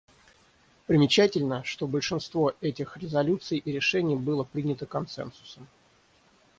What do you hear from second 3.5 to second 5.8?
и решений было принято консенсусом.